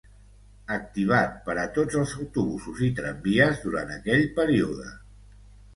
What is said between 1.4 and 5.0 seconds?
per a tots els autobusos i tramvies durant aquell període.